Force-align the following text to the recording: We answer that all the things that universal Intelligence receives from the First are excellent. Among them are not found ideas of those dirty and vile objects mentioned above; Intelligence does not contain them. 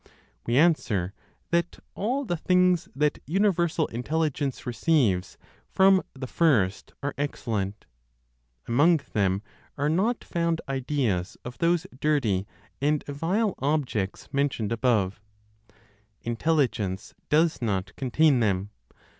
We 0.47 0.57
answer 0.57 1.13
that 1.51 1.77
all 1.93 2.25
the 2.25 2.35
things 2.35 2.89
that 2.95 3.21
universal 3.27 3.85
Intelligence 3.89 4.65
receives 4.65 5.37
from 5.69 6.01
the 6.15 6.25
First 6.25 6.91
are 7.03 7.13
excellent. 7.19 7.85
Among 8.67 9.01
them 9.13 9.43
are 9.77 9.89
not 9.89 10.23
found 10.23 10.59
ideas 10.67 11.37
of 11.45 11.59
those 11.59 11.85
dirty 11.99 12.47
and 12.81 13.05
vile 13.05 13.53
objects 13.59 14.27
mentioned 14.33 14.71
above; 14.71 15.21
Intelligence 16.23 17.13
does 17.29 17.61
not 17.61 17.95
contain 17.95 18.39
them. 18.39 18.71